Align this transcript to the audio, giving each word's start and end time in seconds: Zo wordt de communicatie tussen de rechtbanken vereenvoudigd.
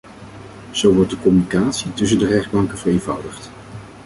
Zo 0.71 0.93
wordt 0.93 1.09
de 1.09 1.19
communicatie 1.19 1.93
tussen 1.93 2.19
de 2.19 2.27
rechtbanken 2.27 2.77
vereenvoudigd. 2.77 3.51